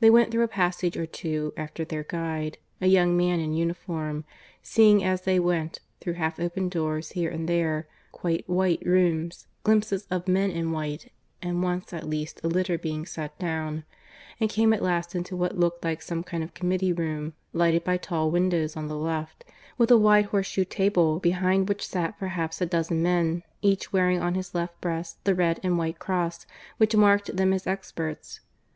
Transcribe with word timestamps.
They 0.00 0.10
went 0.10 0.32
through 0.32 0.42
a 0.42 0.48
passage 0.48 0.96
or 0.96 1.06
two, 1.06 1.52
after 1.56 1.84
their 1.84 2.02
guide 2.02 2.58
a 2.80 2.88
young 2.88 3.16
man 3.16 3.38
in 3.38 3.52
uniform 3.54 4.24
seeing 4.60 5.04
as 5.04 5.22
they 5.22 5.38
went, 5.38 5.78
through 6.00 6.14
half 6.14 6.40
open 6.40 6.68
doors 6.68 7.12
here 7.12 7.30
and 7.30 7.48
there, 7.48 7.86
quite 8.10 8.48
white 8.50 8.82
rooms, 8.84 9.46
glimpses 9.62 10.08
of 10.10 10.26
men 10.26 10.50
in 10.50 10.72
white, 10.72 11.12
and 11.40 11.62
once 11.62 11.92
at 11.92 12.08
least 12.08 12.40
a 12.42 12.48
litter 12.48 12.76
being 12.76 13.06
set 13.06 13.38
down; 13.38 13.84
and 14.40 14.50
came 14.50 14.72
at 14.72 14.82
last 14.82 15.14
into 15.14 15.36
what 15.36 15.56
looked 15.56 15.84
like 15.84 16.02
some 16.02 16.24
kind 16.24 16.42
of 16.42 16.52
committee 16.54 16.92
room, 16.92 17.34
lighted 17.52 17.84
by 17.84 17.96
tall 17.98 18.32
windows 18.32 18.76
on 18.76 18.88
the 18.88 18.98
left, 18.98 19.44
with 19.78 19.92
a 19.92 19.96
wide 19.96 20.24
horseshoe 20.24 20.64
table 20.64 21.20
behind 21.20 21.68
which 21.68 21.86
sat 21.86 22.18
perhaps 22.18 22.60
a 22.60 22.66
dozen 22.66 23.00
men, 23.00 23.44
each 23.62 23.92
wearing 23.92 24.20
on 24.20 24.34
his 24.34 24.56
left 24.56 24.80
breast 24.80 25.22
the 25.24 25.36
red 25.36 25.60
and 25.62 25.78
white 25.78 26.00
cross 26.00 26.46
which 26.78 26.96
marked 26.96 27.36
them 27.36 27.52
as 27.52 27.64
experts. 27.64 28.40